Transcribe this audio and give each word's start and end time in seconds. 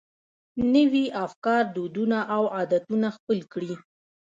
نوي 0.73 1.05
افکار، 1.25 1.63
دودونه 1.75 2.19
او 2.35 2.43
عادتونه 2.55 3.07
خپل 3.17 3.39
کړي. 3.53 3.73